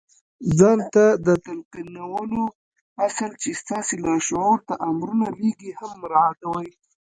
[0.57, 2.43] ځان ته د تلقينولو
[3.07, 6.69] اصل چې ستاسې لاشعور ته امرونه لېږي هم مراعتوئ.